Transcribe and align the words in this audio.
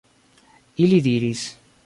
Ili 0.85 0.99
diris: 1.09 1.47